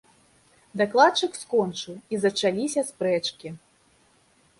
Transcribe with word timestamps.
Дакладчык 0.79 1.33
скончыў, 1.41 1.99
і 2.15 2.21
зачаліся 2.23 2.81
спрэчкі. 2.89 3.53